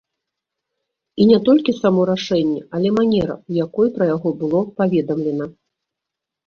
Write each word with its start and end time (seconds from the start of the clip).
І 1.19 1.27
не 1.31 1.37
толькі 1.49 1.75
само 1.81 2.01
рашэнне, 2.11 2.61
але 2.79 2.89
манера, 2.99 3.33
у 3.49 3.59
якой 3.65 3.87
пра 4.01 4.05
яго 4.15 4.29
было 4.43 4.59
паведамлена. 4.83 5.45